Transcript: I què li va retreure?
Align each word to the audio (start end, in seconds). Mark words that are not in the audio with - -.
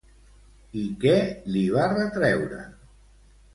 I 0.83 0.85
què 1.03 1.13
li 1.57 1.63
va 1.77 1.85
retreure? 1.93 2.65